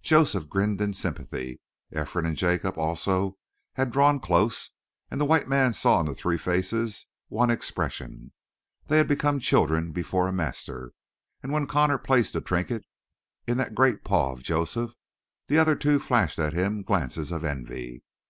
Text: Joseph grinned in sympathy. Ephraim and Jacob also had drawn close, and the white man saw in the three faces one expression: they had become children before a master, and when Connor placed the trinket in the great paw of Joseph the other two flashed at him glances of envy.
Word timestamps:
Joseph 0.00 0.48
grinned 0.48 0.80
in 0.80 0.94
sympathy. 0.94 1.60
Ephraim 1.94 2.24
and 2.24 2.36
Jacob 2.38 2.78
also 2.78 3.36
had 3.74 3.90
drawn 3.92 4.18
close, 4.18 4.70
and 5.10 5.20
the 5.20 5.26
white 5.26 5.46
man 5.46 5.74
saw 5.74 6.00
in 6.00 6.06
the 6.06 6.14
three 6.14 6.38
faces 6.38 7.08
one 7.28 7.50
expression: 7.50 8.32
they 8.86 8.96
had 8.96 9.06
become 9.06 9.38
children 9.38 9.92
before 9.92 10.26
a 10.26 10.32
master, 10.32 10.92
and 11.42 11.52
when 11.52 11.66
Connor 11.66 11.98
placed 11.98 12.32
the 12.32 12.40
trinket 12.40 12.86
in 13.46 13.58
the 13.58 13.68
great 13.68 14.04
paw 14.04 14.32
of 14.32 14.42
Joseph 14.42 14.92
the 15.48 15.58
other 15.58 15.76
two 15.76 15.98
flashed 15.98 16.38
at 16.38 16.54
him 16.54 16.82
glances 16.82 17.30
of 17.30 17.44
envy. 17.44 18.02